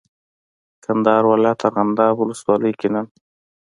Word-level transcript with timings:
کندهار 0.85 1.23
ولایت 1.27 1.59
ارغنداب 1.67 2.15
ولسوالۍ 2.19 2.71
کې 2.79 2.87
نن 2.93 3.05